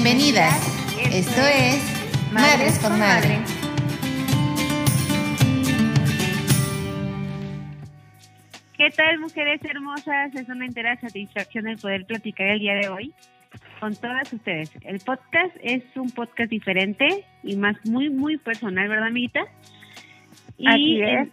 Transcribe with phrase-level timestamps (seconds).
[0.00, 0.54] Bienvenidas.
[1.12, 3.40] Esto es Madres con Madre.
[8.76, 10.32] ¿Qué tal, mujeres hermosas?
[10.36, 13.12] Es una entera satisfacción el poder platicar el día de hoy
[13.80, 14.70] con todas ustedes.
[14.82, 19.40] El podcast es un podcast diferente y más muy, muy personal, ¿verdad, amiguita?
[20.58, 21.28] Y Así es.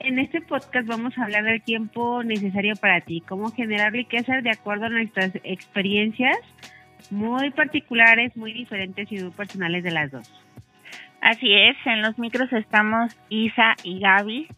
[0.00, 4.40] En, en este podcast vamos a hablar del tiempo necesario para ti, cómo generar riqueza
[4.40, 6.38] de acuerdo a nuestras experiencias
[7.10, 10.32] muy particulares, muy diferentes y muy personales de las dos.
[11.20, 14.48] Así es, en los micros estamos Isa y Gaby.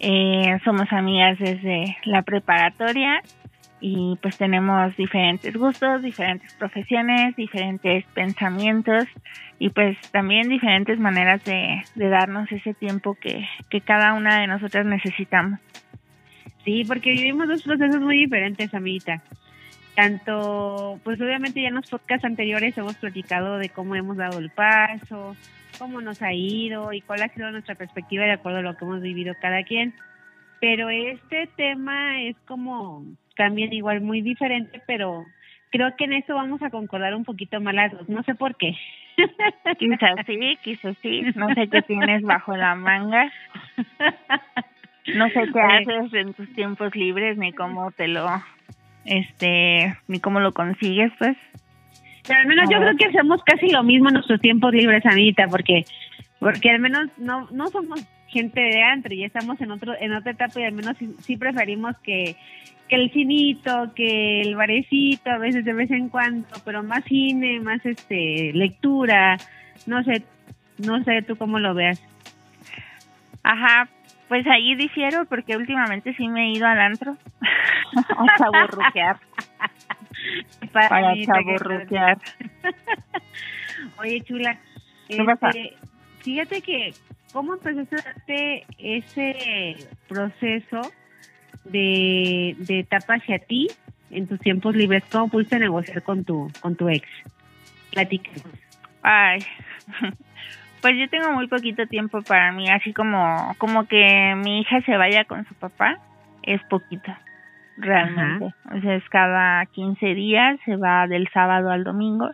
[0.00, 3.20] Eh, somos amigas desde la preparatoria
[3.80, 9.06] y pues tenemos diferentes gustos, diferentes profesiones, diferentes pensamientos
[9.58, 14.46] y pues también diferentes maneras de, de darnos ese tiempo que, que cada una de
[14.46, 15.60] nosotras necesitamos.
[16.64, 19.22] Sí, porque vivimos dos procesos muy diferentes, amiguita.
[20.00, 24.48] Tanto, pues obviamente ya en los podcasts anteriores hemos platicado de cómo hemos dado el
[24.48, 25.36] paso,
[25.78, 28.86] cómo nos ha ido y cuál ha sido nuestra perspectiva de acuerdo a lo que
[28.86, 29.92] hemos vivido cada quien.
[30.58, 33.04] Pero este tema es como
[33.36, 35.26] también igual muy diferente, pero
[35.70, 38.08] creo que en eso vamos a concordar un poquito más las dos.
[38.08, 38.74] No sé por qué.
[39.78, 41.26] Quizás sí, quizás sí.
[41.34, 43.30] No sé qué tienes bajo la manga.
[45.14, 48.26] No sé qué haces en tus tiempos libres ni cómo te lo
[49.04, 51.36] este ni cómo lo consigues pues.
[52.26, 55.46] Pero al menos yo creo que hacemos casi lo mismo en nuestros tiempos libres Anita
[55.48, 55.84] porque
[56.38, 60.32] porque al menos no no somos gente de antro ya estamos en otro en otra
[60.32, 62.36] etapa y al menos sí, sí, preferimos que
[62.88, 67.60] que el cinito que el barecito a veces de vez en cuando pero más cine
[67.60, 69.36] más este lectura.
[69.86, 70.22] No sé
[70.78, 72.02] no sé tú cómo lo veas.
[73.42, 73.88] Ajá
[74.28, 77.16] pues ahí difiero porque últimamente sí me he ido al antro
[78.16, 79.18] a chaburruquear.
[80.72, 82.18] para, para chaburruquear.
[83.98, 84.58] Oye, chula,
[85.08, 85.50] ¿Qué este, pasa?
[86.18, 86.94] fíjate que
[87.32, 89.76] cómo empezaste ese
[90.08, 90.92] proceso
[91.64, 93.68] de, de etapa hacia ti
[94.10, 97.06] en tus tiempos libres, cómo pudiste negociar con tu con tu ex.
[97.92, 98.44] Platícanos.
[99.02, 99.40] Ay,
[100.80, 104.96] pues yo tengo muy poquito tiempo para mí, así como como que mi hija se
[104.96, 105.98] vaya con su papá,
[106.42, 107.12] es poquito,
[107.80, 108.54] realmente.
[108.64, 108.76] Ajá.
[108.76, 112.30] O sea, es cada 15 días, se va del sábado al domingo.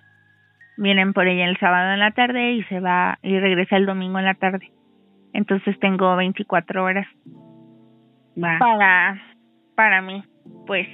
[0.76, 4.18] Vienen por ella el sábado en la tarde y se va y regresa el domingo
[4.18, 4.70] en la tarde.
[5.32, 7.06] Entonces tengo 24 horas
[8.36, 8.58] va.
[8.58, 9.20] para
[9.74, 10.22] para mí,
[10.66, 10.88] pues.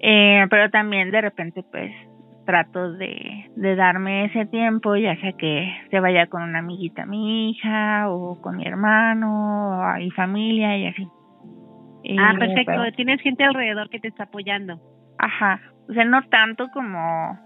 [0.00, 1.90] Eh, pero también de repente pues
[2.44, 7.50] trato de, de darme ese tiempo, ya sea que se vaya con una amiguita mi
[7.50, 11.08] hija o con mi hermano o y familia y así.
[12.18, 12.72] Ah, perfecto.
[12.76, 14.80] Pero, Tienes gente alrededor que te está apoyando.
[15.18, 15.60] Ajá.
[15.88, 17.38] O sea, no tanto como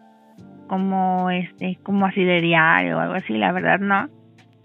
[0.68, 4.08] como este como así de diario o algo así, la verdad no.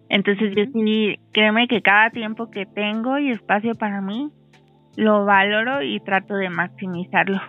[0.09, 4.29] Entonces yo sí, créeme que cada tiempo que tengo y espacio para mí
[4.95, 7.41] lo valoro y trato de maximizarlo.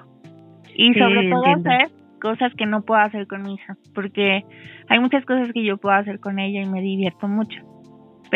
[0.74, 1.70] Y sí, sobre todo entiendo.
[1.70, 1.88] hacer
[2.20, 4.44] cosas que no puedo hacer con mi hija, porque
[4.88, 7.60] hay muchas cosas que yo puedo hacer con ella y me divierto mucho.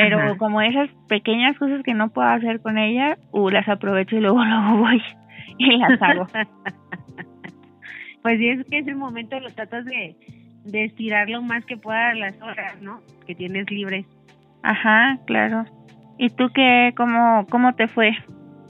[0.01, 0.37] Pero Ajá.
[0.37, 4.45] como esas pequeñas cosas que no puedo hacer con ella, uh, las aprovecho y luego
[4.45, 5.03] luego voy
[5.59, 6.27] y las hago.
[8.23, 10.17] pues sí, es que es el momento, lo tratas de,
[10.65, 13.01] de estirar lo más que puedas las horas, ¿no?
[13.27, 14.07] Que tienes libres.
[14.63, 15.65] Ajá, claro.
[16.17, 18.13] ¿Y tú qué, cómo, cómo te fue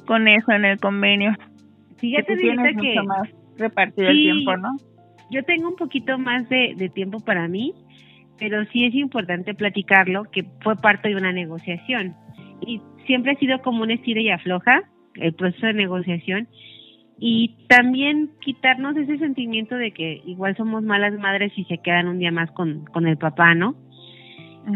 [0.06, 1.34] con eso en el convenio?
[1.98, 3.28] Fíjate, que tienes que mucho más
[3.58, 4.28] repartido Sí.
[4.28, 4.70] el tiempo, ¿no?
[5.30, 7.74] yo tengo un poquito más de, de tiempo para mí,
[8.38, 12.14] pero sí es importante platicarlo, que fue parte de una negociación.
[12.66, 14.82] Y siempre ha sido como un estira y afloja
[15.14, 16.48] el proceso de negociación.
[17.18, 22.18] Y también quitarnos ese sentimiento de que igual somos malas madres y se quedan un
[22.18, 23.74] día más con, con el papá, ¿no?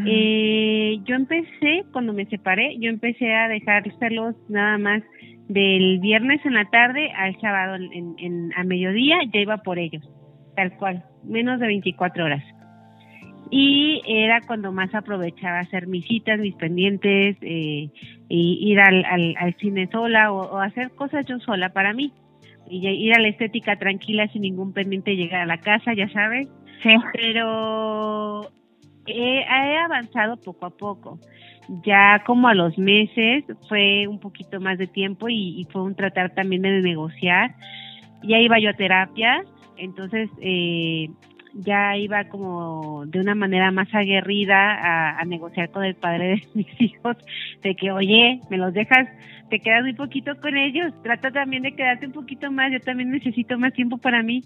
[0.06, 5.02] Eh, yo empecé, cuando me separé, yo empecé a dejárselos nada más
[5.48, 10.02] del viernes en la tarde al sábado en, en, a mediodía, ya iba por ellos,
[10.56, 12.42] tal cual, menos de 24 horas.
[13.54, 17.90] Y era cuando más aprovechaba hacer mis citas, mis pendientes, eh,
[18.30, 22.14] y ir al, al, al cine sola o, o hacer cosas yo sola para mí.
[22.70, 26.48] Y ir a la estética tranquila sin ningún pendiente, llegar a la casa, ya sabes
[26.82, 26.96] Sí.
[27.12, 28.48] pero
[29.06, 31.18] he, he avanzado poco a poco.
[31.84, 35.94] Ya como a los meses fue un poquito más de tiempo y, y fue un
[35.94, 37.54] tratar también de negociar.
[38.22, 39.44] Ya iba yo a terapia,
[39.76, 41.10] entonces eh,
[41.54, 46.80] ya iba como de una manera más aguerrida a, negociar con el padre de mis
[46.80, 47.16] hijos,
[47.62, 49.08] de que, oye, me los dejas,
[49.50, 53.10] te quedas muy poquito con ellos, trata también de quedarte un poquito más, yo también
[53.10, 54.42] necesito más tiempo para mí.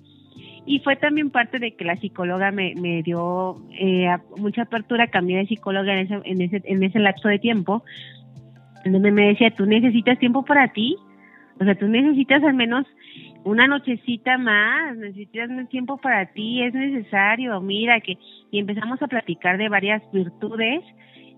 [0.67, 5.39] y fue también parte de que la psicóloga me, me dio eh, mucha apertura, cambié
[5.39, 7.85] de psicóloga en ese, en ese, en ese lapso de tiempo,
[8.85, 10.97] donde me decía, tú necesitas tiempo para ti,
[11.59, 12.87] o sea, tú necesitas al menos
[13.47, 18.19] una nochecita más, necesitas más tiempo para ti, es necesario, mira que,
[18.51, 20.83] y empezamos a platicar de varias virtudes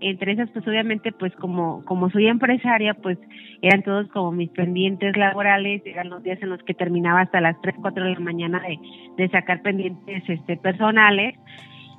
[0.00, 3.18] entre esas pues obviamente pues como como soy empresaria pues
[3.62, 7.60] eran todos como mis pendientes laborales eran los días en los que terminaba hasta las
[7.62, 8.78] 3, 4 de la mañana de,
[9.16, 11.34] de sacar pendientes este personales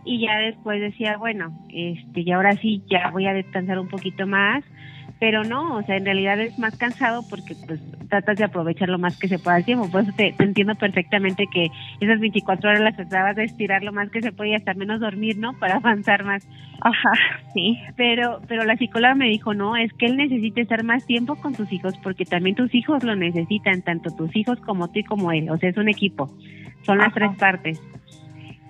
[0.06, 4.26] y ya después decía bueno este y ahora sí ya voy a descansar un poquito
[4.26, 4.64] más
[5.20, 8.98] pero no, o sea, en realidad es más cansado porque pues tratas de aprovechar lo
[8.98, 11.68] más que se pueda el tiempo, por eso te, entiendo perfectamente que
[12.00, 15.38] esas 24 horas las tratabas de estirar lo más que se podía, hasta menos dormir,
[15.38, 15.54] ¿no?
[15.60, 16.48] Para avanzar más.
[16.82, 17.12] Ajá,
[17.54, 17.78] sí.
[17.98, 21.54] Pero, pero la psicóloga me dijo, no, es que él necesita estar más tiempo con
[21.54, 25.32] tus hijos porque también tus hijos lo necesitan, tanto tus hijos como tú y como
[25.32, 26.34] él, o sea, es un equipo,
[26.84, 27.82] son las tres partes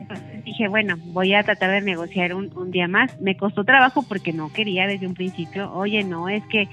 [0.46, 3.20] dije, bueno, voy a tratar de negociar un, un día más.
[3.22, 6.68] Me costó trabajo porque no quería desde un principio, oye, no, es que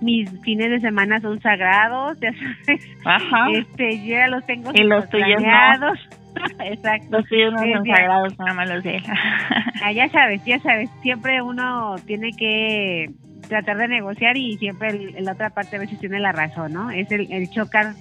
[0.00, 2.86] mis fines de semana son sagrados, ya sabes.
[3.04, 3.50] Ajá.
[3.52, 5.98] Este, yo ya los tengo y los tuyos planeados.
[6.60, 7.18] Exacto.
[7.18, 8.98] Los tuyos no son sagrados, nada más los sé.
[9.82, 13.10] ah, ya sabes, ya sabes, siempre uno tiene que
[13.48, 16.90] tratar de negociar y siempre la otra parte a veces tiene la razón, ¿no?
[16.90, 17.94] Es el, el chocar,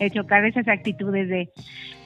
[0.00, 1.50] el chocar esas actitudes de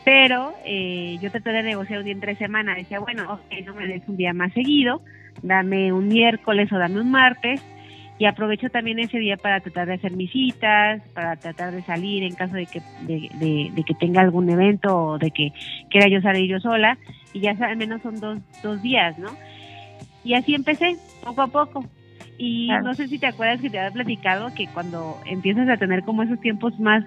[0.05, 2.75] pero eh, yo traté de negociar un día entre semana.
[2.75, 5.03] Decía, bueno, ok, no me des un día más seguido,
[5.43, 7.62] dame un miércoles o dame un martes.
[8.21, 12.25] Y aprovecho también ese día para tratar de hacer mis citas, para tratar de salir
[12.25, 15.53] en caso de que, de, de, que tenga algún evento o de que
[15.89, 16.99] quiera yo salir yo sola.
[17.33, 19.29] Y ya al menos son dos, dos días, ¿no?
[20.25, 21.85] Y así empecé, poco a poco.
[22.39, 26.05] Y no sé si te acuerdas que te había platicado que cuando empiezas a tener
[26.05, 27.05] como esos tiempos más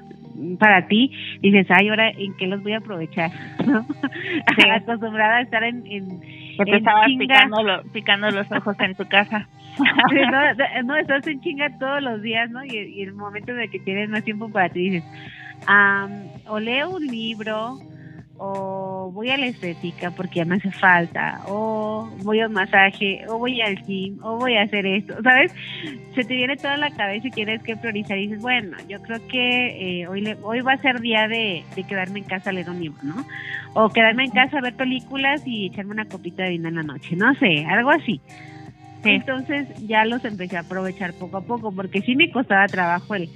[0.59, 1.11] para ti,
[1.41, 3.31] dices, ay, ahora en qué los voy a aprovechar,
[3.65, 3.85] ¿no?
[4.75, 5.85] Acostumbrada a estar en...
[5.87, 9.47] en que te estabas picando, picando, los ojos en tu casa.
[10.31, 12.63] no, no, estás en chinga todos los días, ¿no?
[12.63, 15.03] Y, y el momento de que tienes más tiempo para ti, dices,
[16.47, 17.79] o leo un libro,
[18.43, 23.23] o voy a la estética porque ya me hace falta, o voy a un masaje,
[23.29, 25.53] o voy al gym, o voy a hacer esto, ¿sabes?
[26.15, 29.19] Se te viene toda la cabeza y tienes que priorizar y dices, bueno, yo creo
[29.27, 32.53] que eh, hoy le, hoy va a ser día de, de, quedarme en casa a
[32.53, 33.23] leer un libro, ¿no?
[33.75, 36.83] O quedarme en casa a ver películas y echarme una copita de vino en la
[36.83, 38.19] noche, no sé, algo así.
[39.03, 43.29] Entonces ya los empecé a aprovechar poco a poco porque sí me costaba trabajo el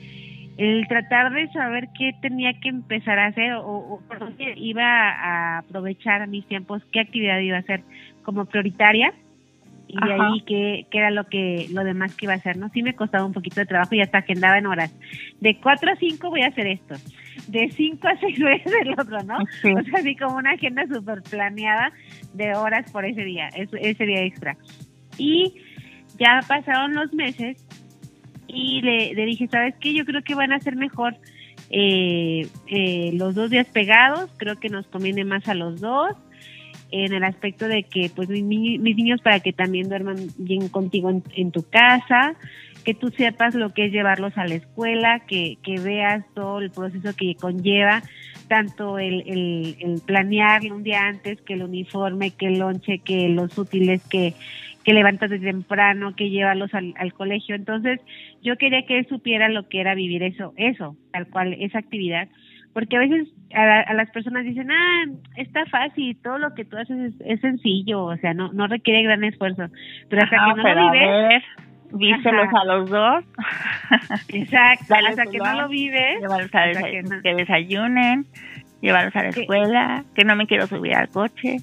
[0.57, 5.57] el tratar de saber qué tenía que empezar a hacer o, por dónde iba a
[5.59, 7.81] aprovechar mis tiempos, qué actividad iba a hacer
[8.23, 9.13] como prioritaria
[9.87, 12.69] y de ahí qué, qué, era lo que lo demás que iba a hacer, ¿no?
[12.69, 14.95] Sí me costaba un poquito de trabajo y hasta agendaba en horas.
[15.41, 16.95] De 4 a 5 voy a hacer esto,
[17.47, 19.37] de 5 a 6 voy a hacer el otro, ¿no?
[19.37, 21.91] O sea, así como una agenda súper planeada
[22.33, 24.57] de horas por ese día, ese día extra.
[25.17, 25.53] Y
[26.17, 27.64] ya pasaron los meses
[28.55, 29.93] y le, dije, ¿sabes qué?
[29.93, 31.15] Yo creo que van a ser mejor
[31.69, 36.15] eh, eh, los dos días pegados, creo que nos conviene más a los dos,
[36.91, 41.51] en el aspecto de que pues mis, niños para que también duerman bien contigo en,
[41.51, 42.35] tu casa,
[42.85, 46.71] que tú sepas lo que es llevarlos a la escuela, que, que veas todo el
[46.71, 48.03] proceso que conlleva,
[48.47, 53.57] tanto el, el, el un día antes, que el uniforme, que el lonche, que los
[53.57, 54.35] útiles, que
[54.85, 57.55] que levantas de temprano, que llevarlos al, al, colegio.
[57.55, 57.99] Entonces,
[58.43, 62.29] yo quería que él supiera lo que era vivir eso, eso, tal cual, esa actividad.
[62.71, 65.05] Porque a veces a, las personas dicen, ah,
[65.37, 69.23] está fácil, todo lo que tú haces es, sencillo, o sea, no no requiere gran
[69.23, 69.63] esfuerzo.
[70.09, 71.43] Pero hasta que no lo vives...
[71.93, 73.23] víselos a los dos.
[74.29, 76.19] Exacto, hasta que no lo vives.
[76.51, 78.25] que, que desayunen,
[78.81, 81.57] llevarlos a la escuela, que no me quiero subir al coche.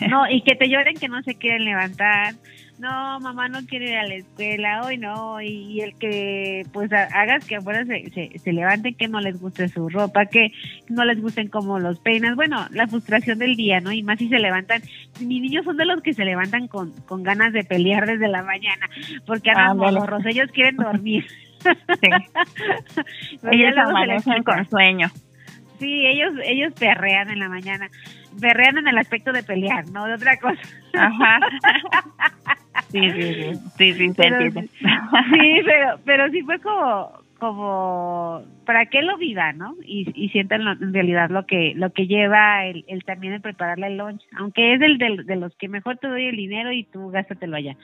[0.08, 2.34] No, y que te lloren que no se quieren levantar.
[2.78, 5.40] No, mamá no quiere ir a la escuela, hoy no.
[5.40, 9.68] Y, el que, pues, hagas que afuera se, se, se, levanten, que no les guste
[9.68, 10.48] su ropa, que
[10.88, 12.34] no les gusten como los peinas.
[12.34, 13.92] Bueno, la frustración del día, ¿no?
[13.92, 14.82] Y más si se levantan.
[15.20, 18.42] Mis niños son de los que se levantan con, con ganas de pelear desde la
[18.42, 18.88] mañana,
[19.26, 21.24] porque andan morros, ellos quieren dormir.
[21.62, 22.08] Sí.
[23.52, 25.08] ellos amanecen con sueño
[25.82, 27.90] sí, ellos, ellos perrean en la mañana.
[28.40, 30.60] Perrean en el aspecto de pelear, no de otra cosa.
[30.94, 31.40] Ajá.
[32.90, 33.34] Sí, sí,
[33.78, 39.52] sí, sí, sí, pero, sí, pero, pero sí fue como, como para que lo viva,
[39.52, 39.74] ¿no?
[39.84, 43.86] Y, y sientan en realidad lo que lo que lleva el, el también el prepararle
[43.88, 46.84] el lunch, aunque es del, del, de los que mejor te doy el dinero y
[46.84, 47.76] tú gástatelo allá.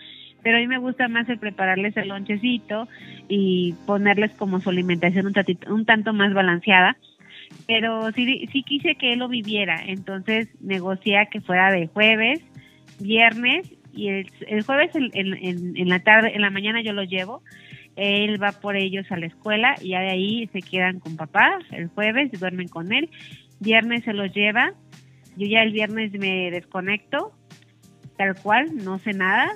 [0.42, 2.86] Pero a mí me gusta más el prepararles el lonchecito
[3.28, 6.96] y ponerles como su alimentación un, tatito, un tanto más balanceada
[7.66, 12.40] pero sí, sí quise que él lo viviera, entonces negocié que fuera de jueves,
[12.98, 17.42] viernes y el, jueves en, en, la tarde, en la mañana yo lo llevo,
[17.96, 21.58] él va por ellos a la escuela y ya de ahí se quedan con papá,
[21.72, 23.10] el jueves duermen con él,
[23.60, 24.72] viernes se los lleva,
[25.36, 27.32] yo ya el viernes me desconecto,
[28.16, 29.48] tal cual, no sé nada,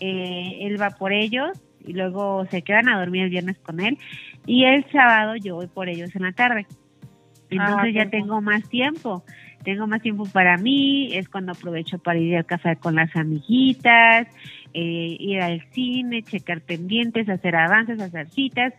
[0.00, 1.50] eh, él va por ellos
[1.84, 3.98] y luego se quedan a dormir el viernes con él.
[4.46, 6.66] Y el sábado yo voy por ellos en la tarde.
[7.52, 9.24] Entonces ya tengo más tiempo,
[9.62, 14.26] tengo más tiempo para mí, es cuando aprovecho para ir al café con las amiguitas,
[14.74, 18.72] eh, ir al cine, checar pendientes, hacer avances, hacer citas.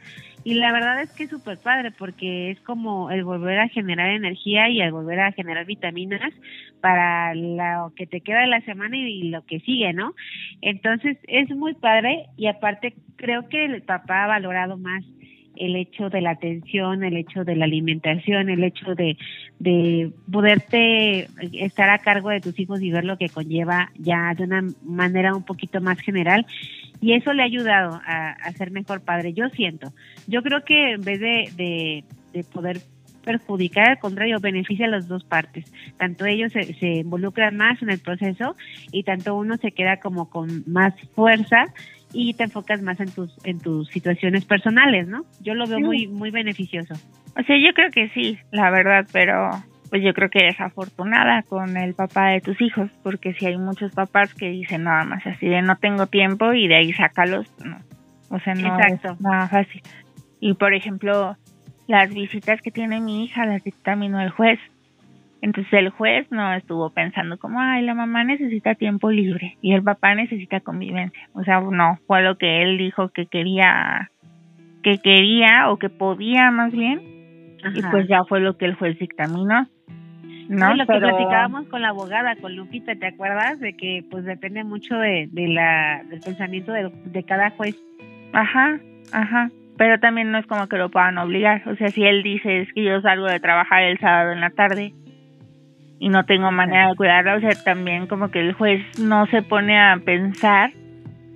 [0.43, 4.09] Y la verdad es que es súper padre porque es como el volver a generar
[4.09, 6.33] energía y el volver a generar vitaminas
[6.81, 10.13] para lo que te queda de la semana y, lo que sigue, ¿no?
[10.61, 15.03] Entonces es muy padre y aparte creo que el papá ha valorado más
[15.55, 19.17] el hecho de la atención, el hecho de la alimentación, el hecho de,
[19.59, 24.43] de poderte estar a cargo de tus hijos y ver lo que conlleva ya de
[24.43, 26.45] una manera un poquito más general.
[27.01, 29.91] Y eso le ha ayudado a, ser mejor padre, yo siento.
[30.27, 32.79] Yo creo que en vez de, de, de poder
[33.23, 35.71] perjudicar, al contrario, beneficia a las dos partes.
[35.97, 38.55] Tanto ellos se, se, involucran más en el proceso
[38.91, 41.73] y tanto uno se queda como con más fuerza
[42.13, 45.25] y te enfocas más en tus en tus situaciones personales, ¿no?
[45.41, 46.93] Yo lo veo muy muy beneficioso.
[47.37, 49.49] O sea, yo creo que sí, la verdad, pero
[49.89, 53.57] pues yo creo que es afortunada con el papá de tus hijos, porque si hay
[53.57, 57.51] muchos papás que dicen nada más así de no tengo tiempo y de ahí sácalos,
[57.63, 57.77] no.
[58.29, 59.81] O sea, no es nada fácil.
[60.39, 61.37] Y por ejemplo,
[61.87, 64.59] las visitas que tiene mi hija las dictaminó el juez.
[65.43, 69.83] Entonces el juez no estuvo pensando como, ay, la mamá necesita tiempo libre y el
[69.83, 71.27] papá necesita convivencia.
[71.33, 74.09] O sea, no, fue lo que él dijo que quería,
[74.83, 77.01] que quería o que podía más bien.
[77.75, 79.67] Y pues ya fue lo que el juez dictaminó.
[80.47, 83.59] No, lo que platicábamos con la abogada, con Lupita, ¿te acuerdas?
[83.59, 87.77] De que pues depende mucho de, de la, del pensamiento de, de cada juez.
[88.31, 88.79] Ajá,
[89.11, 91.67] ajá pero también no es como que lo puedan obligar.
[91.67, 94.51] O sea, si él dice es que yo salgo de trabajar el sábado en la
[94.51, 94.93] tarde
[96.03, 99.41] y no tengo manera de cuidarla, o sea, también como que el juez no se
[99.41, 100.71] pone a pensar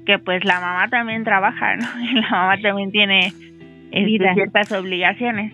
[0.05, 1.87] que pues la mamá también trabaja, ¿no?
[2.03, 3.31] Y la mamá también tiene
[3.91, 5.53] este, ciertas obligaciones.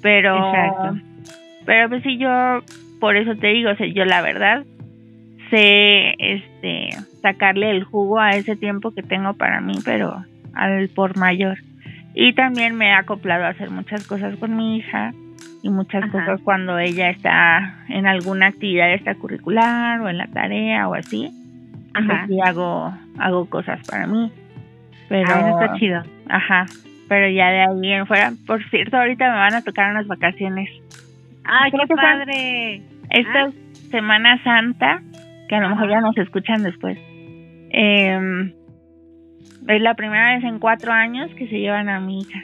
[0.00, 0.34] Pero,
[1.66, 2.60] pero pues sí, yo,
[2.98, 4.64] por eso te digo, o sea, yo la verdad
[5.50, 6.88] sé este
[7.20, 10.24] sacarle el jugo a ese tiempo que tengo para mí, pero
[10.54, 11.58] al por mayor.
[12.14, 15.12] Y también me he acoplado a hacer muchas cosas con mi hija
[15.68, 20.94] y muchas cosas cuando ella está en alguna actividad extracurricular o en la tarea o
[20.94, 21.30] así.
[21.94, 22.24] Ajá.
[22.26, 24.32] Pues hago, hago cosas para mí.
[25.08, 26.02] Pero, está chido.
[26.28, 26.66] Ajá.
[27.08, 30.70] Pero ya de ahí en fuera, por cierto, ahorita me van a tocar unas vacaciones.
[31.44, 32.82] ¡Ay, qué padre!
[33.10, 33.50] Esta ah.
[33.90, 35.02] Semana Santa,
[35.48, 36.98] que a lo mejor ya nos escuchan después.
[37.70, 38.52] Eh,
[39.68, 42.42] es la primera vez en cuatro años que se llevan a mi hija.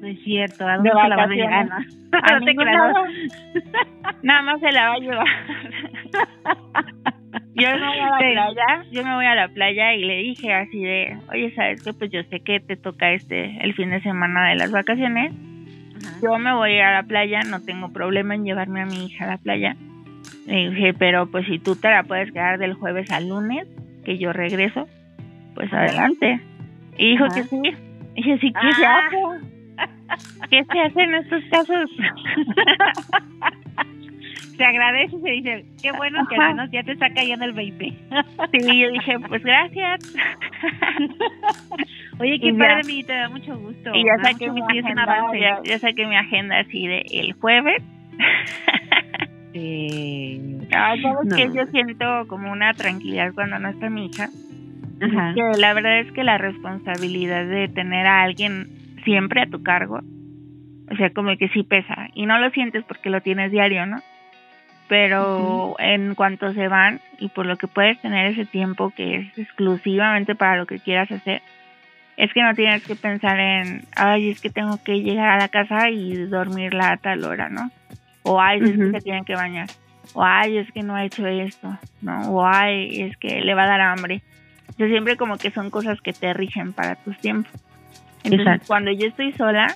[0.00, 1.68] No es cierto, ¿a dónde se la van a llevar?
[2.12, 2.54] A no te
[4.22, 5.26] Nada más se la va a llevar.
[7.54, 10.52] yo me voy a la playa, yo me voy a la playa y le dije
[10.52, 11.92] así de, oye, ¿sabes qué?
[11.92, 15.32] Pues yo sé que te toca este el fin de semana de las vacaciones.
[16.22, 19.06] Yo me voy a ir a la playa, no tengo problema en llevarme a mi
[19.06, 19.76] hija a la playa.
[20.46, 23.66] Le dije, pero pues si tú te la puedes quedar del jueves al lunes,
[24.04, 24.86] que yo regreso,
[25.54, 26.40] pues adelante.
[26.98, 27.60] Y dijo que sí.
[28.14, 29.00] Y dije, sí, ¿qué se ah.
[29.06, 29.53] hace?
[30.50, 31.90] ¿Qué se hace en estos casos?
[34.56, 37.52] se agradece y se dice, qué bueno que al menos ya te está cayendo el
[37.52, 37.84] 20.
[37.84, 40.14] sí, yo dije, pues gracias.
[42.20, 43.90] Oye, qué padre, mi, te da mucho gusto.
[43.94, 47.82] Y ya saqué, mi agenda, ya, saqué mi agenda así de el jueves.
[49.54, 50.94] eh, ah,
[51.34, 54.28] que yo siento como una tranquilidad cuando no está mi hija?
[55.00, 60.00] Que la verdad es que la responsabilidad de tener a alguien siempre a tu cargo,
[60.90, 62.08] o sea, como que sí pesa.
[62.14, 63.98] Y no lo sientes porque lo tienes diario, ¿no?
[64.88, 69.38] Pero en cuanto se van y por lo que puedes tener ese tiempo que es
[69.38, 71.40] exclusivamente para lo que quieras hacer,
[72.16, 75.48] es que no tienes que pensar en, ay, es que tengo que llegar a la
[75.48, 77.70] casa y dormirla a tal hora, ¿no?
[78.22, 79.68] O ay, es que se tienen que bañar.
[80.12, 82.30] O ay, es que no ha hecho esto, ¿no?
[82.30, 84.22] O ay, es que le va a dar hambre.
[84.78, 87.52] O siempre como que son cosas que te rigen para tus tiempos.
[88.24, 89.66] Entonces, cuando yo estoy sola,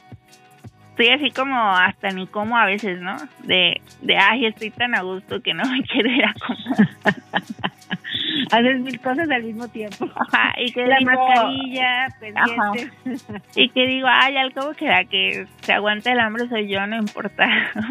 [0.91, 3.17] estoy así como hasta ni como a veces, ¿no?
[3.45, 6.89] De, de ay, estoy tan a gusto que no me quiero ir a comer.
[8.53, 10.09] haces mil cosas al mismo tiempo.
[10.15, 13.27] Ajá, y que La digo, mascarilla, pendientes.
[13.55, 16.87] y que digo, ay, al cabo que la que se aguanta el hambre soy yo,
[16.87, 17.49] no importa,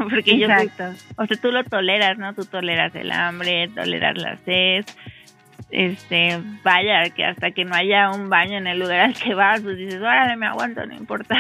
[0.10, 1.04] porque yo soy- Exacto.
[1.22, 2.34] o sea, tú lo toleras, ¿no?
[2.34, 4.86] Tú toleras el hambre, toleras la sed,
[5.70, 9.62] este, vaya, que hasta que no haya un baño en el lugar al que vas,
[9.62, 11.36] pues dices, órale, me aguanto, no importa.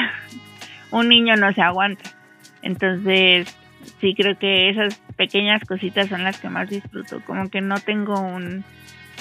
[0.91, 2.09] un niño no se aguanta.
[2.61, 3.55] Entonces,
[3.99, 8.19] sí creo que esas pequeñas cositas son las que más disfruto, como que no tengo
[8.19, 8.63] un,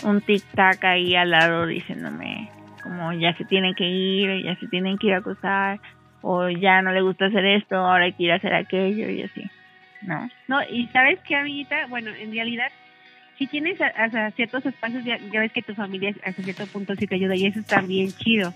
[0.03, 2.51] un tic-tac ahí al lado diciéndome
[2.87, 5.81] como ya se tienen que ir, ya se tienen que ir a acostar,
[6.23, 9.23] o ya no le gusta hacer esto, ahora hay que ir a hacer aquello y
[9.23, 9.51] así.
[10.03, 10.29] No.
[10.47, 12.69] No, y sabes qué, amiguita, bueno, en realidad,
[13.39, 16.95] si tienes a- hasta ciertos espacios, ya, ya ves que tu familia hasta cierto punto
[16.97, 18.53] sí te ayuda y eso está bien chido.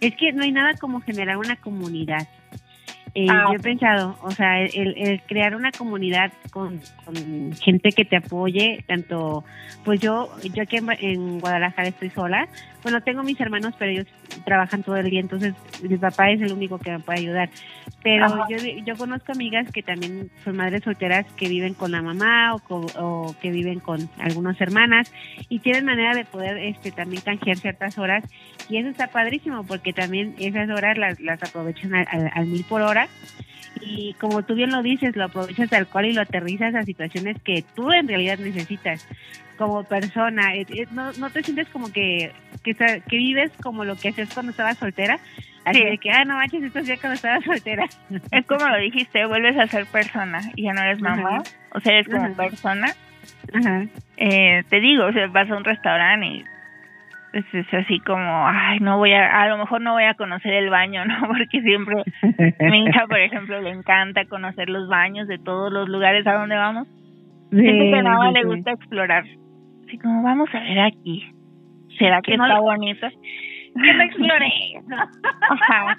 [0.00, 2.26] Es que no hay nada como generar una comunidad.
[3.14, 7.92] Eh, Ah, yo he pensado, o sea, el, el crear una comunidad con, con gente
[7.92, 9.42] que te apoye, tanto,
[9.86, 12.46] pues yo, yo aquí en, en Guadalajara estoy sola,
[12.82, 14.06] bueno, tengo mis hermanos, pero ellos
[14.44, 17.48] trabajan todo el día, entonces mi papá es el único que me puede ayudar.
[18.02, 18.46] Pero Ajá.
[18.48, 23.34] yo, yo conozco amigas que también son madres solteras que viven con la mamá o
[23.40, 25.10] que viven con algunas hermanas
[25.48, 28.22] y tienen manera de poder este también canjear ciertas horas
[28.68, 32.64] y eso está padrísimo porque también esas horas las, las aprovechan al, al- al mil
[32.64, 33.08] por hora
[33.80, 37.36] y como tú bien lo dices, lo aprovechas tal cual y lo aterrizas a situaciones
[37.42, 39.06] que tú en realidad necesitas
[39.56, 40.52] como persona.
[40.92, 42.32] No, no te sientes como que,
[42.62, 42.74] que,
[43.10, 45.18] vives como lo que hacías cuando estabas soltera.
[45.64, 45.84] Así Sí.
[45.84, 47.86] de que, ah, no manches, esto hacía cuando estaba soltera.
[48.30, 51.42] Es como lo dijiste, vuelves a ser persona y ya no eres mamá, Ajá.
[51.74, 52.34] o sea, eres como Ajá.
[52.36, 52.86] persona.
[53.52, 53.86] Ajá.
[54.16, 56.44] Eh, te digo, o sea, vas a un restaurante y
[57.32, 60.54] es, es así como, ay, no voy a, a lo mejor no voy a conocer
[60.54, 61.26] el baño, ¿no?
[61.26, 61.96] Porque siempre,
[62.60, 66.56] mi hija, por ejemplo, le encanta conocer los baños de todos los lugares a donde
[66.56, 66.86] vamos.
[67.50, 68.46] Siento que nada sí, le sí.
[68.46, 69.24] gusta explorar.
[69.96, 71.24] Así como, vamos a ver aquí.
[71.98, 73.08] ¿Será que Que no está bonito?
[73.08, 74.52] Que lo exploré.
[75.50, 75.98] Ajá.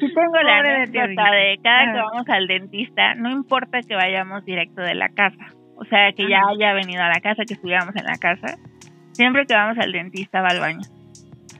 [0.00, 2.08] Sí tengo la Pobre anécdota de cada que Ajá.
[2.10, 6.40] vamos al dentista, no importa que vayamos directo de la casa, o sea, que ya
[6.48, 8.58] haya venido a la casa, que estuviéramos en la casa,
[9.12, 10.82] siempre que vamos al dentista va al baño.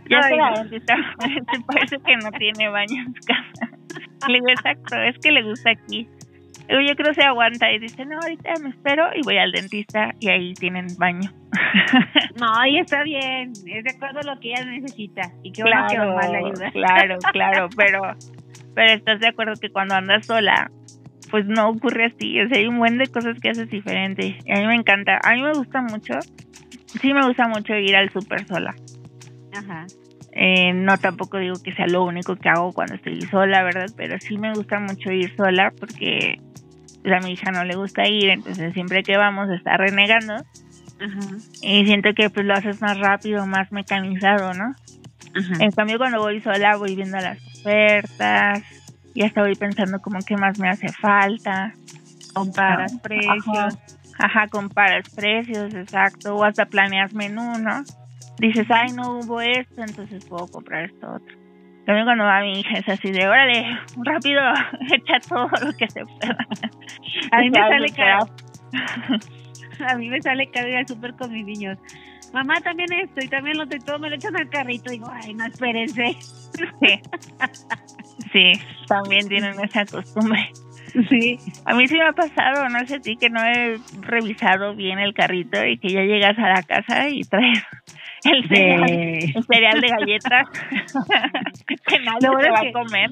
[0.08, 0.96] Ya que la dentista
[1.66, 3.76] parece que no tiene baño en su casa.
[4.28, 6.08] Le digo, exacto, es que le gusta aquí.
[6.80, 10.14] Yo creo que se aguanta y dice, no, ahorita me espero y voy al dentista
[10.20, 11.30] y ahí tienen baño.
[12.40, 13.52] No, y está bien.
[13.66, 15.22] Es de acuerdo a lo que ella necesita.
[15.42, 16.70] Y qué bueno que mamá le ayuda.
[16.72, 18.02] claro, claro, pero,
[18.74, 20.70] pero estás de acuerdo que cuando andas sola,
[21.30, 24.38] pues no ocurre así, o sea, hay un buen de cosas que haces diferente.
[24.44, 26.14] Y a mí me encanta, a mí me gusta mucho,
[26.87, 28.74] sí me gusta mucho ir al súper sola.
[29.54, 29.87] Ajá.
[30.32, 33.87] Eh, no tampoco digo que sea lo único que hago cuando estoy sola, ¿verdad?
[33.96, 36.40] Pero sí me gusta mucho ir sola porque
[37.02, 40.44] pues, a mi hija no le gusta ir, entonces siempre que vamos está renegando
[41.60, 44.74] y siento que pues lo haces más rápido, más mecanizado, ¿no?
[45.58, 48.62] En cambio, cuando voy sola, voy viendo las ofertas
[49.14, 51.74] y hasta voy pensando como qué más me hace falta.
[52.34, 53.02] Comparas Ajá.
[53.02, 53.78] precios.
[54.18, 56.36] Ajá, comparas precios, exacto.
[56.36, 57.82] O hasta planeas menú, ¿no?
[58.38, 61.41] Dices, ay, no hubo esto, entonces puedo comprar esto otro.
[61.86, 64.40] También cuando va mi hija es así de, órale, rápido,
[64.92, 66.46] echa todo lo que se pueda.
[67.32, 68.26] A mí me sale caro.
[69.88, 71.78] A mí me sale ir al súper con mis niños.
[72.32, 74.90] Mamá, también esto y también lo de todo me lo echan al carrito.
[74.90, 76.16] Digo, ay, no, espérense.
[76.20, 77.00] Sí.
[78.32, 78.52] sí,
[78.86, 80.50] también tienen esa costumbre.
[81.08, 81.38] Sí.
[81.64, 84.98] A mí sí me ha pasado, no sé a ti, que no he revisado bien
[84.98, 87.62] el carrito y que ya llegas a la casa y traes
[88.30, 89.18] el cereal, De...
[89.35, 90.48] el cereal de galletas
[91.87, 93.11] que nadie se va a comer,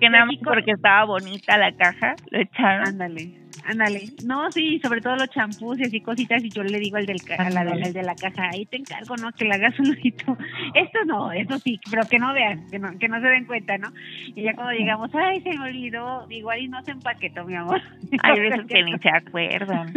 [0.00, 2.88] que nada más porque estaba bonita la caja, lo echaron.
[2.88, 3.32] Ándale,
[3.64, 4.02] ándale.
[4.26, 6.42] No, sí, sobre todo los champús y así cositas.
[6.42, 7.84] Y yo le digo al, del ca- a la, Ándale.
[7.84, 9.30] al de la caja, ahí te encargo, ¿no?
[9.32, 10.36] Que le hagas un ojito.
[10.74, 13.78] Esto no, esto sí, pero que no vean, que no, que no se den cuenta,
[13.78, 13.92] ¿no?
[14.34, 16.26] Y ya cuando llegamos, ay, se me olvidó.
[16.30, 17.80] Igual y no se empaquetó, mi amor.
[18.24, 19.94] Hay veces que ni se acuerdan.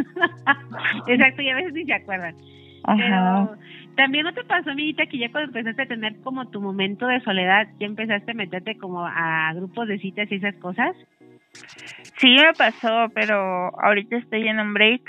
[1.07, 2.35] Exacto, y a veces ni se acuerdan.
[2.83, 2.97] Ajá.
[2.97, 3.57] Pero
[3.95, 7.21] también no te pasó, amiguita, que ya cuando empezaste a tener como tu momento de
[7.21, 10.95] soledad, ya empezaste a meterte como a grupos de citas y esas cosas.
[12.17, 15.03] Sí me pasó, pero ahorita estoy en un break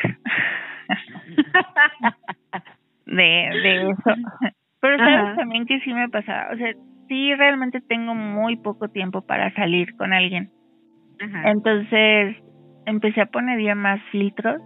[3.06, 4.14] de, de eso.
[4.80, 5.36] Pero sabes Ajá.
[5.36, 6.72] también que sí me pasa, o sea,
[7.08, 10.50] sí realmente tengo muy poco tiempo para salir con alguien.
[11.20, 11.50] Ajá.
[11.50, 12.36] Entonces
[12.86, 14.60] empecé a poner ya más filtros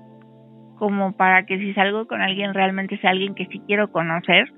[0.81, 4.53] como para que si salgo con alguien realmente sea alguien que sí quiero conocer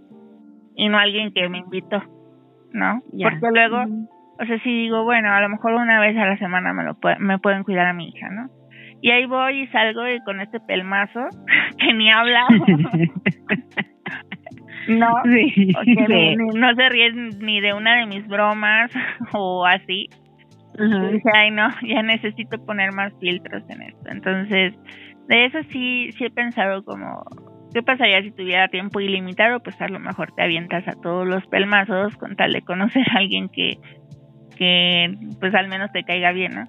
[0.76, 2.02] y no alguien que me invitó,
[2.72, 3.02] ¿no?
[3.28, 3.82] Porque luego,
[4.40, 6.94] o sea, si digo, bueno, a lo mejor una vez a la semana me lo
[6.94, 8.48] pue- me pueden cuidar a mi hija, ¿no?
[9.02, 11.26] Y ahí voy y salgo y con este pelmazo
[11.78, 12.46] que ni habla
[14.88, 16.12] No, Sí, o sea, sí.
[16.12, 18.90] ni- ni- no se ríen ni de una de mis bromas
[19.32, 20.08] o así.
[20.78, 24.08] Y dije, ay no, ya necesito poner más filtros en esto.
[24.10, 24.74] Entonces,
[25.28, 27.24] de eso sí, sí he pensado como,
[27.72, 29.60] ¿qué pasaría si tuviera tiempo ilimitado?
[29.60, 33.18] Pues a lo mejor te avientas a todos los pelmazos con tal de conocer a
[33.18, 33.78] alguien que,
[34.56, 36.64] que pues al menos te caiga bien, ¿no?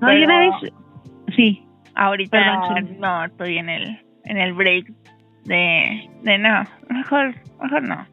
[0.00, 0.72] No, y una vez,
[1.34, 4.92] sí, Ahorita Perdón, no, estoy en el, en el break
[5.44, 8.06] de, de no, mejor, mejor no.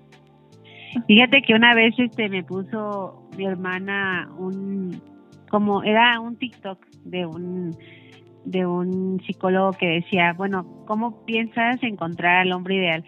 [1.05, 5.01] Fíjate que una vez este me puso mi hermana un
[5.49, 7.75] como era un TikTok de un
[8.45, 13.03] de un psicólogo que decía, bueno, ¿cómo piensas encontrar al hombre ideal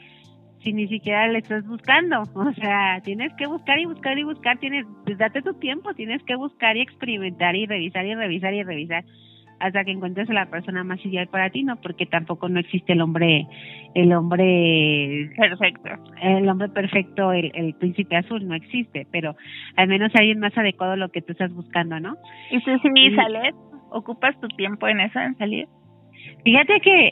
[0.63, 2.23] si ni siquiera le estás buscando?
[2.35, 6.23] O sea, tienes que buscar y buscar y buscar, tienes pues, date tu tiempo, tienes
[6.23, 9.05] que buscar y experimentar y revisar y revisar y revisar
[9.59, 11.77] hasta que encuentres a la persona más ideal para ti, ¿no?
[11.77, 13.47] Porque tampoco no existe el hombre
[13.93, 15.89] el hombre Perfecto.
[16.21, 19.35] el hombre perfecto, el, el príncipe azul, no existe, pero
[19.77, 22.17] al menos alguien más adecuado a lo que tú estás buscando, ¿no?
[22.51, 22.89] ¿Y tú sí?
[23.95, 25.69] ¿Ocupas tu tiempo en eso, en salir?
[26.43, 27.11] Fíjate que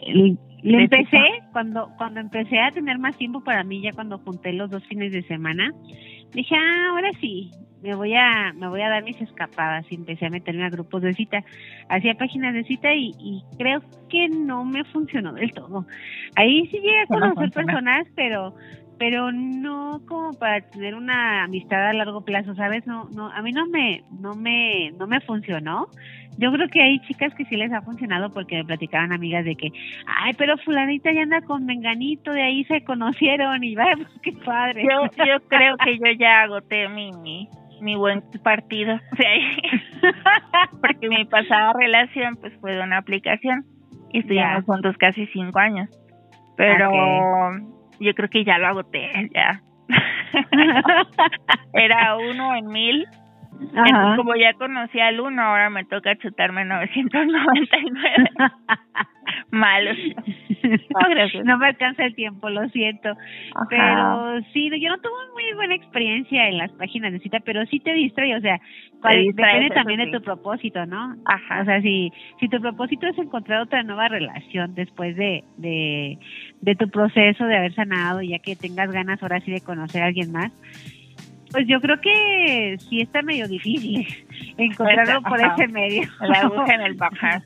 [0.63, 4.51] le ¿De empecé, cuando cuando empecé a tener más tiempo para mí, ya cuando junté
[4.51, 5.73] los dos fines de semana,
[6.33, 10.25] dije, ah, ahora sí, me voy a me voy a dar mis escapadas y empecé
[10.25, 11.45] a meterme a grupos de cita,
[11.87, 15.85] hacía páginas de cita y, y creo que no me funcionó del todo.
[16.35, 18.55] Ahí sí llegué a no conocer personas, pero
[18.97, 22.85] pero no como para tener una amistad a largo plazo, ¿sabes?
[22.85, 25.87] No, no, a mí no me, no me, no me funcionó.
[26.37, 29.55] Yo creo que hay chicas que sí les ha funcionado porque me platicaban amigas de
[29.55, 29.71] que,
[30.07, 34.83] ay, pero fulanita ya anda con menganito, de ahí se conocieron y vamos, qué padre.
[34.83, 37.47] Yo, yo creo que yo ya agoté mi, mi,
[37.81, 38.99] mi buen partido.
[40.81, 43.65] Porque mi pasada relación pues fue de una aplicación
[44.11, 45.89] y estuvimos juntos casi cinco años.
[46.55, 46.89] Pero
[48.03, 49.61] yo creo que ya lo agoté, ya.
[51.73, 53.07] Era uno en mil.
[53.73, 53.83] Ajá.
[53.87, 58.29] Entonces, como ya conocí al uno, ahora me toca chutarme 999.
[59.51, 59.97] Malos.
[60.63, 61.45] No, gracias.
[61.45, 63.09] No me alcanza el tiempo, lo siento.
[63.09, 63.67] Ajá.
[63.69, 67.79] Pero sí, yo no tuve muy buena experiencia en las páginas de cita, pero sí
[67.79, 68.59] te distrae, o sea,
[69.03, 71.15] depende también de tu propósito, ¿no?
[71.25, 71.61] Ajá.
[71.61, 76.17] O sea, si, si tu propósito es encontrar otra nueva relación después de, de,
[76.61, 80.07] de tu proceso de haber sanado, ya que tengas ganas ahora sí de conocer a
[80.07, 80.51] alguien más,
[81.53, 84.07] pues yo creo que sí está medio difícil
[84.57, 85.53] encontrarlo por Ajá.
[85.53, 86.09] ese medio.
[86.19, 87.43] La aguja en el bajar.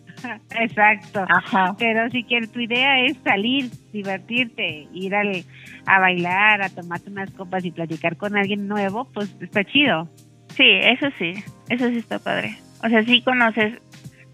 [0.57, 1.25] Exacto.
[1.27, 1.75] Ajá.
[1.77, 5.43] Pero si que tu idea es salir, divertirte, ir al,
[5.85, 10.09] a bailar, a tomarte unas copas y platicar con alguien nuevo, pues está chido.
[10.55, 11.33] Sí, eso sí,
[11.67, 12.57] eso sí está padre.
[12.83, 13.73] O sea, sí conoces,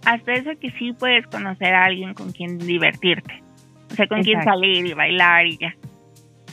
[0.05, 3.41] hasta eso que sí puedes conocer a alguien con quien divertirte.
[3.91, 5.75] O sea, con quien salir y bailar y ya.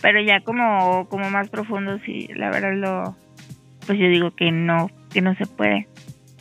[0.02, 3.16] Pero ya como, como más profundo, sí, la verdad lo,
[3.86, 5.88] pues yo digo que no, que no se puede.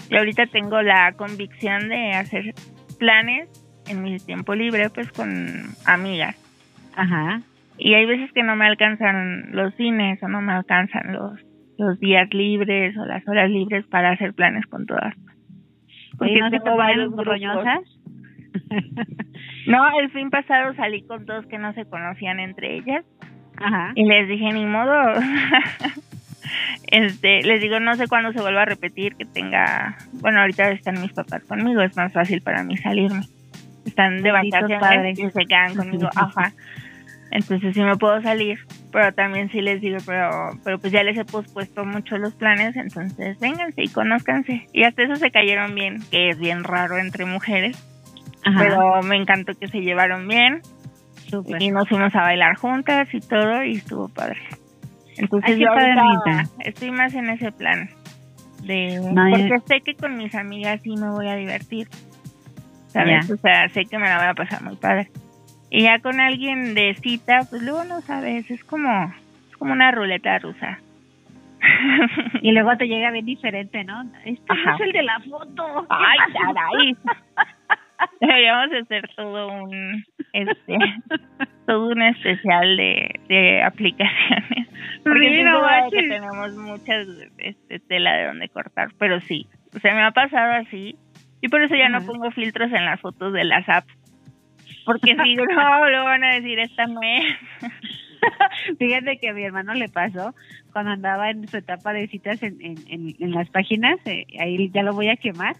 [0.09, 2.53] Y ahorita tengo la convicción de hacer
[2.97, 3.49] planes
[3.87, 5.29] en mi tiempo libre, pues con
[5.85, 6.35] amigas.
[6.95, 7.41] Ajá.
[7.77, 11.39] Y hay veces que no me alcanzan los cines o no me alcanzan los,
[11.77, 15.15] los días libres o las horas libres para hacer planes con todas.
[16.19, 17.25] Oye, ¿no tengo varios grupos.
[17.25, 17.79] roñosas?
[19.67, 23.05] No, el fin pasado salí con dos que no se conocían entre ellas
[23.61, 23.91] Ajá.
[23.95, 24.93] y les dije ni modo.
[26.91, 31.01] este, les digo no sé cuándo se vuelva a repetir que tenga, bueno, ahorita están
[31.01, 33.21] mis papás conmigo, es más fácil para mí salirme.
[33.85, 36.53] Están de vacaciones y se quedan conmigo, ajá.
[37.31, 38.57] Entonces sí me puedo salir,
[38.91, 42.75] pero también sí les digo, pero pero pues ya les he pospuesto mucho los planes,
[42.75, 44.67] entonces vénganse y conózcanse.
[44.73, 47.77] Y hasta eso se cayeron bien, que es bien raro entre mujeres,
[48.43, 48.59] Ajá.
[48.59, 50.61] pero me encantó que se llevaron bien
[51.29, 51.61] Súper.
[51.61, 54.39] y nos fuimos a bailar juntas y todo y estuvo padre.
[55.17, 57.89] Entonces Ay, yo ahorita estoy más en ese plan
[58.63, 61.87] de No, porque sé que con mis amigas sí me voy a divertir.
[62.87, 63.29] ¿Sabes?
[63.29, 65.09] O sea, sé que me la voy a pasar muy padre.
[65.69, 69.13] Y ya con alguien de cita, pues luego no sabes, es como
[69.49, 70.79] es como una ruleta rusa.
[72.41, 74.03] Y luego te llega bien diferente, ¿no?
[74.23, 74.75] Este Ajá.
[74.75, 75.85] es el de la foto.
[75.87, 76.97] ¿Qué Ay, caray.
[78.21, 80.03] Deberíamos hacer todo un
[80.33, 80.77] este
[81.67, 84.67] todo un especial de, de aplicaciones.
[85.03, 89.93] Porque Sí, no que tenemos muchas este, tela de donde cortar, pero sí, o sea,
[89.93, 90.95] me ha pasado así
[91.41, 93.93] y por eso ya no pongo filtros en las fotos de las apps.
[94.85, 95.45] Porque si no,
[95.89, 97.37] lo van a decir, esta no es.
[98.79, 100.33] Fíjate que a mi hermano le pasó
[100.73, 104.69] cuando andaba en su etapa de citas en, en, en, en las páginas, eh, ahí
[104.73, 105.55] ya lo voy a quemar.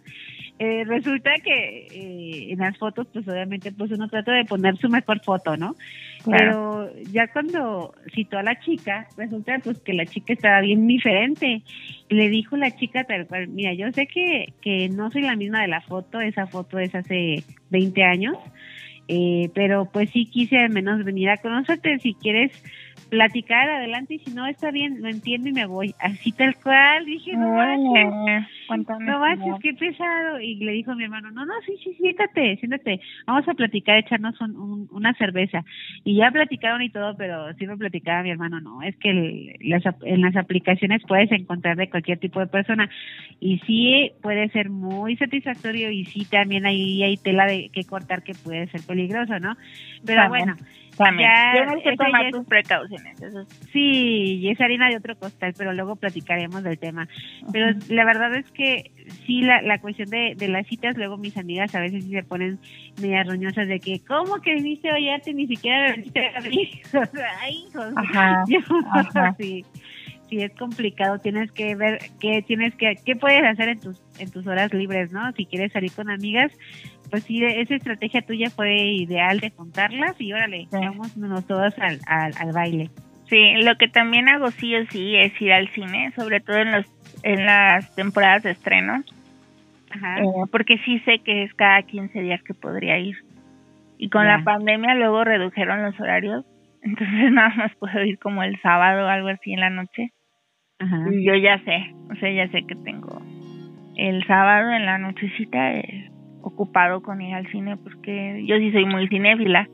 [0.62, 4.90] Eh, resulta que eh, en las fotos, pues obviamente, pues uno trata de poner su
[4.90, 5.74] mejor foto, ¿no?
[6.26, 11.62] Pero ya cuando citó a la chica, resulta pues que la chica estaba bien diferente.
[12.10, 15.62] Le dijo la chica tal cual, mira, yo sé que, que no soy la misma
[15.62, 18.38] de la foto, esa foto es hace 20 años,
[19.08, 22.52] eh, pero pues sí quise al menos venir a conocerte, si quieres
[23.10, 25.96] platicar adelante y si no está bien, lo entiendo y me voy.
[26.00, 27.56] Así tal cual, dije, no
[28.70, 30.40] manches, no manches, qué pesado.
[30.40, 33.98] Y le dijo a mi hermano, no, no, sí, sí, siéntate, siéntate, vamos a platicar,
[33.98, 35.64] echarnos una cerveza.
[36.04, 40.22] Y ya platicaron y todo, pero sí me platicaba mi hermano, no, es que en
[40.22, 42.90] las aplicaciones puedes encontrar de cualquier tipo de persona
[43.40, 48.24] y sí puede ser muy satisfactorio y sí también hay, hay tela de que cortar
[48.24, 49.56] que puede ser peligroso, ¿no?
[50.06, 50.56] Pero bueno
[51.00, 53.22] ya, Tienes que tomar tus precauciones.
[53.22, 57.08] Eso Sí, y es harina de otro costal, pero luego platicaremos del tema.
[57.52, 58.59] Pero la verdad es que
[59.26, 62.24] sí, la, la cuestión de, de las citas, luego mis amigas a veces sí se
[62.24, 62.60] ponen
[63.02, 66.40] medio roñosas de que, ¿cómo que viniste hoy Ni siquiera viniste a
[67.02, 67.94] o sea, ay, hijos.
[67.96, 68.44] Ajá,
[69.40, 69.66] sí
[70.30, 74.30] sí es complicado, tienes que ver qué tienes que qué puedes hacer en tus en
[74.30, 75.32] tus horas libres, ¿no?
[75.34, 76.52] Si quieres salir con amigas,
[77.10, 81.16] pues sí, esa estrategia tuya fue ideal de juntarlas y órale, vamos
[81.48, 82.92] todos al, al, baile.
[83.30, 86.72] Sí, lo que también hago sí o sí es ir al cine, sobre todo en
[86.72, 86.86] los
[87.24, 89.04] en las temporadas de estreno,
[89.92, 90.20] Ajá.
[90.20, 93.18] Eh, porque sí sé que es cada 15 días que podría ir.
[93.98, 96.46] Y con la pandemia luego redujeron los horarios,
[96.82, 100.14] entonces nada más puedo ir como el sábado o algo así en la noche.
[100.80, 101.06] Ajá.
[101.12, 103.22] Y yo ya sé, o sea, ya sé que tengo
[104.00, 106.10] el sábado en la nochecita eh,
[106.42, 109.68] ocupado con ir al cine porque yo sí soy muy cinéfila.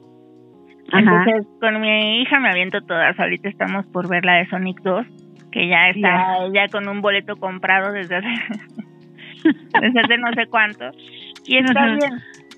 [0.91, 3.19] Entonces con mi hija me aviento todas.
[3.19, 5.05] Ahorita estamos por ver la de Sonic 2,
[5.51, 8.27] que ya está ya con un boleto comprado desde hace,
[9.81, 10.91] desde hace no sé cuánto.
[11.45, 12.13] Y está bien,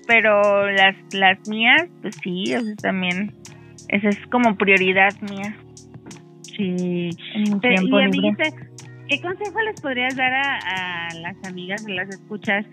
[0.06, 3.32] pero las, las mías, pues sí, también,
[3.88, 5.54] esa es como prioridad mía.
[6.42, 7.10] Sí.
[7.34, 7.60] Y
[9.08, 10.58] ¿qué consejo les podrías dar a,
[11.06, 12.66] a las amigas de las escuchas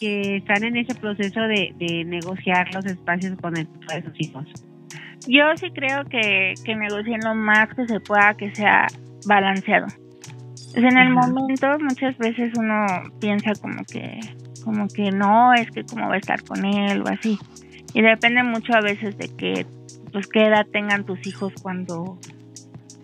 [0.00, 4.46] que están en ese proceso de, de negociar los espacios con el de sus hijos?
[5.26, 8.86] Yo sí creo que, que negocien lo más que se pueda, que sea
[9.26, 9.86] balanceado.
[10.74, 12.86] en el momento muchas veces uno
[13.20, 14.20] piensa como que,
[14.64, 17.38] como que no, es que cómo va a estar con él o así.
[17.92, 19.66] Y depende mucho a veces de que,
[20.12, 22.18] pues, qué edad tengan tus hijos cuando,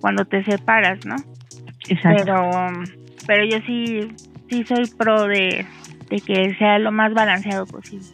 [0.01, 1.17] cuando te separas, ¿no?
[1.89, 2.25] Exacto.
[2.25, 2.71] Pero,
[3.27, 4.13] pero yo sí,
[4.51, 5.67] sí soy pro de,
[6.11, 8.07] de que sea lo más balanceado posible.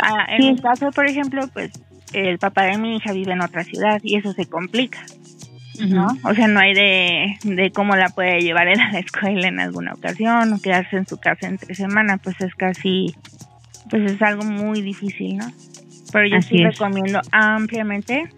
[0.00, 1.72] Ah, en mi caso, por ejemplo, pues
[2.12, 5.00] el papá de mi hija vive en otra ciudad y eso se complica,
[5.80, 6.06] ¿no?
[6.24, 9.60] O sea, no hay de, de cómo la puede llevar él a la escuela en
[9.60, 13.14] alguna ocasión o quedarse en su casa entre semana, pues es casi,
[13.90, 15.46] pues es algo muy difícil, ¿no?
[16.12, 18.28] Pero yo sí recomiendo ampliamente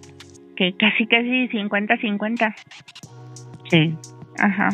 [0.56, 2.54] que casi, casi 50-50.
[3.70, 3.94] Sí.
[4.38, 4.68] Ajá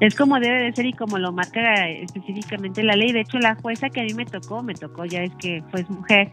[0.00, 3.12] es como debe de ser y como lo marca específicamente la ley.
[3.12, 5.84] De hecho, la jueza que a mí me tocó, me tocó ya es que fue
[5.88, 6.30] mujer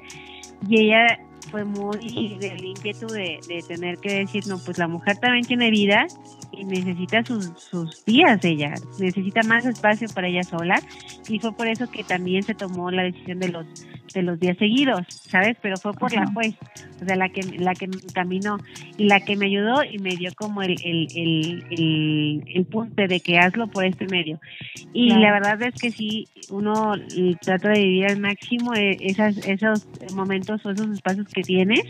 [0.67, 1.19] y ella
[1.53, 5.69] fue muy del inquietud de, de tener que decir, no, pues la mujer también tiene
[5.69, 6.07] vida
[6.51, 10.81] y necesita sus, sus días ella, necesita más espacio para ella sola
[11.29, 13.67] y fue por eso que también se tomó la decisión de los
[14.13, 15.57] de los días seguidos, ¿sabes?
[15.61, 16.55] Pero fue por la juez,
[17.01, 18.57] o sea, la que la que me caminó
[18.97, 23.19] y la que me ayudó y me dio como el, el, el, el, punto de
[23.19, 24.39] que hazlo por este medio.
[24.93, 26.93] Y la verdad es que sí, uno
[27.41, 31.86] trata de vivir al máximo eh, esas, esos momentos o esos espacios que tienes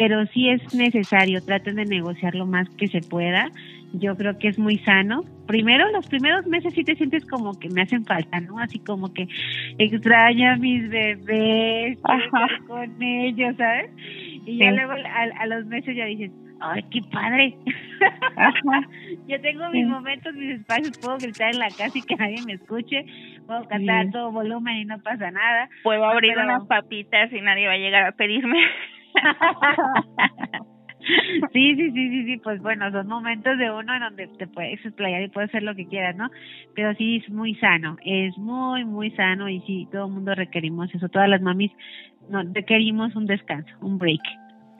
[0.00, 3.50] pero sí es necesario, traten de negociar lo más que se pueda.
[3.92, 5.24] Yo creo que es muy sano.
[5.46, 8.58] Primero, los primeros meses sí te sientes como que me hacen falta, ¿no?
[8.58, 9.28] Así como que
[9.76, 11.98] extraño a mis bebés,
[12.66, 13.90] con ellos, ¿sabes?
[14.46, 16.30] Y ya luego a, los meses ya dices,
[16.60, 17.56] ¡ay, qué padre!
[19.28, 22.54] Yo tengo mis momentos, mis espacios, puedo gritar en la casa y que nadie me
[22.54, 23.04] escuche,
[23.46, 25.68] puedo cantar a todo volumen y no pasa nada.
[25.82, 28.58] Puedo abrir unas papitas y nadie va a llegar a pedirme.
[31.52, 34.84] sí, sí, sí, sí, sí, pues bueno, son momentos de uno en donde te puedes
[34.84, 36.30] explayar y puedes hacer lo que quieras, ¿no?
[36.74, 40.94] Pero sí es muy sano, es muy, muy sano y sí, todo el mundo requerimos
[40.94, 41.72] eso, todas las mamis
[42.28, 44.22] no, requerimos un descanso, un break.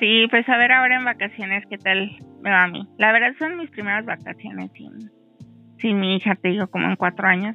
[0.00, 2.10] Sí, pues a ver ahora en vacaciones qué tal
[2.40, 2.88] me va a mí.
[2.96, 5.10] La verdad son mis primeras vacaciones sin,
[5.78, 7.54] sin mi hija, te digo, como en cuatro años.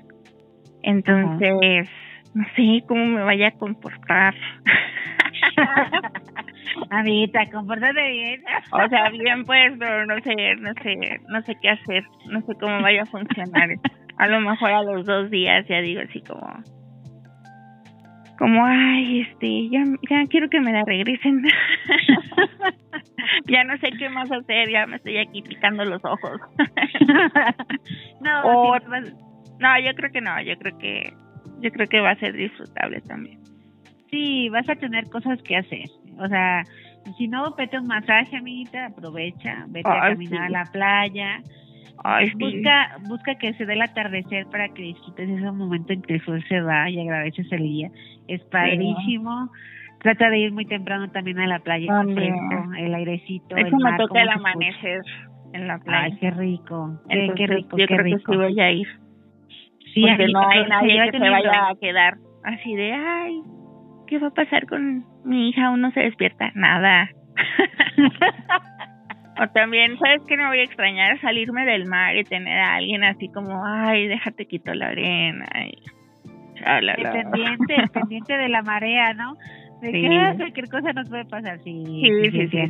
[0.83, 1.89] Entonces,
[2.35, 4.35] no sé cómo me vaya a comportar.
[6.91, 8.43] Amiguita, compórtate bien.
[8.71, 12.53] O sea, bien pues, pero no sé, no sé, no sé qué hacer, no sé
[12.59, 13.69] cómo vaya a funcionar.
[14.17, 16.47] A lo mejor a los dos días ya digo así como,
[18.37, 21.43] como, ay, este, ya, ya quiero que me la regresen.
[23.47, 26.41] ya no sé qué más hacer, ya me estoy aquí picando los ojos.
[28.21, 28.79] no,
[29.59, 31.13] no, yo creo que no, yo creo que,
[31.61, 33.39] yo creo que va a ser disfrutable también.
[34.11, 35.89] Sí, vas a tener cosas que hacer.
[36.17, 36.63] O sea,
[37.17, 41.41] si no, vete a un masaje, amiguita, aprovecha, vete a caminar a la playa.
[42.37, 46.25] Busca, busca que se dé el atardecer para que disfrutes ese momento en que el
[46.25, 47.89] sol se va y agradeces el día.
[48.27, 49.49] Es padrísimo.
[50.01, 53.57] Trata de ir muy temprano también a la playa, el airecito.
[53.57, 55.01] Eso me toca el amanecer
[55.53, 56.13] en la playa.
[56.13, 56.99] Ay, qué rico.
[57.09, 58.17] Qué, qué rico, yo qué creo rico.
[58.17, 58.87] que sí voy a ir.
[59.93, 63.41] Sí, Porque no hay nadie que se vaya a quedar así de, ay,
[64.07, 65.67] ¿qué va a pasar con mi hija?
[65.67, 66.51] Aún no se despierta.
[66.53, 67.09] Nada.
[69.41, 70.37] o también, ¿sabes qué?
[70.37, 74.45] No voy a extrañar salirme del mar y tener a alguien así como, ay, déjate
[74.45, 75.45] quito la arena.
[75.67, 75.95] Y...
[76.55, 79.35] Pendiente, pendiente de la marea, ¿no?
[79.81, 80.01] De sí.
[80.01, 81.59] que ah, cualquier cosa nos puede pasar.
[81.59, 82.47] Sí, sí, sí.
[82.47, 82.67] sí,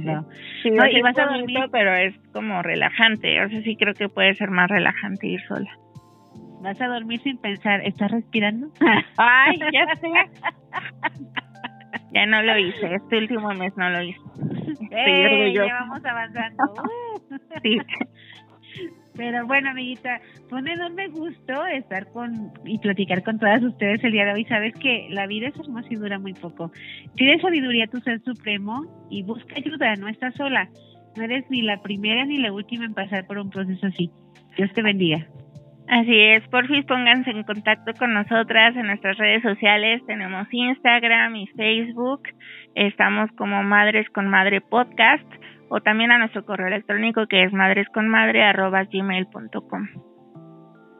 [0.64, 3.44] sí, no, y vas a dormir, pero es como relajante.
[3.44, 5.70] O sea, sí creo que puede ser más relajante ir sola.
[6.62, 8.70] Vas a dormir sin pensar, ¿estás respirando?
[9.18, 10.08] Ay, ya sé.
[12.14, 14.20] ya no lo hice, este último mes no lo hice.
[14.92, 16.64] Eh, ya vamos avanzando.
[17.64, 17.78] sí.
[19.16, 24.12] Pero bueno, amiguita, fue un enorme gusto estar con y platicar con todas ustedes el
[24.12, 24.46] día de hoy.
[24.46, 26.72] Sabes que la vida es hermosa y dura muy poco.
[27.16, 30.70] Pide sabiduría a tu ser supremo y busca ayuda, no estás sola.
[31.16, 34.12] No eres ni la primera ni la última en pasar por un proceso así.
[34.58, 35.26] Dios te bendiga.
[35.88, 40.02] Así es, por fin pónganse en contacto con nosotras en nuestras redes sociales.
[40.08, 42.24] Tenemos Instagram y Facebook.
[42.74, 45.28] Estamos como Madres con Madre Podcast
[45.70, 49.88] o también a nuestro correo electrónico que es madresconmadre.gmail.com.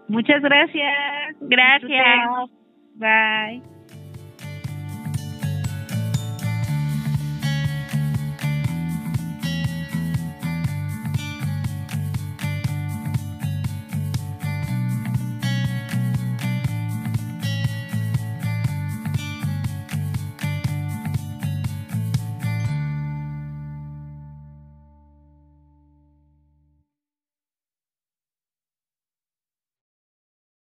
[0.08, 1.36] Muchas gracias.
[1.42, 2.30] Gracias.
[2.96, 3.75] Bye.